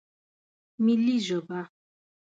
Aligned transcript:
ملي 0.83 1.17
ژبه 1.25 1.59